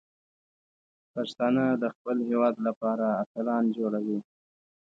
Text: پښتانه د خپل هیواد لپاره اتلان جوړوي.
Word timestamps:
پښتانه 1.13 1.65
د 1.83 1.85
خپل 1.95 2.17
هیواد 2.29 2.55
لپاره 2.67 3.05
اتلان 3.23 3.63
جوړوي. 3.77 4.19